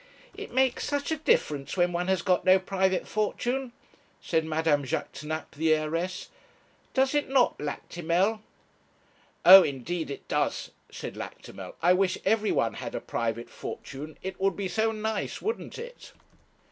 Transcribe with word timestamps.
'It 0.33 0.51
makes 0.51 0.83
such 0.83 1.11
a 1.11 1.17
difference, 1.17 1.77
when 1.77 1.93
one 1.93 2.07
has 2.07 2.23
got 2.23 2.43
no 2.43 2.57
private 2.57 3.07
fortune,' 3.07 3.71
said 4.19 4.43
Madame 4.43 4.83
Jaquêtanàpe, 4.83 5.51
the 5.51 5.75
heiress. 5.75 6.29
'Does 6.95 7.13
it 7.13 7.29
not, 7.29 7.55
Lactimel?' 7.59 8.41
'Oh, 9.45 9.61
indeed 9.61 10.09
it 10.09 10.27
does,' 10.27 10.71
said 10.89 11.15
Lactimel. 11.15 11.75
'I 11.83 11.93
wish 11.93 12.17
every 12.25 12.51
one 12.51 12.73
had 12.73 12.95
a 12.95 12.99
private 12.99 13.51
fortune; 13.51 14.17
it 14.23 14.41
would 14.41 14.55
be 14.55 14.67
so 14.67 14.91
nice, 14.91 15.39
wouldn't 15.39 15.77
it?' 15.77 16.13